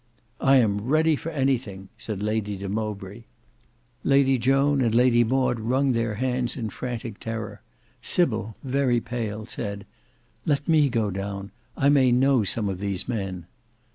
[0.39, 3.25] "I am ready for anything." said Lady de Mowbray.
[4.03, 7.61] Lady Joan and Lady Maud wrung their hands in frantic terror.
[8.01, 9.85] Sybil very pale said
[10.43, 13.45] "Let me go down; I may know some of these men."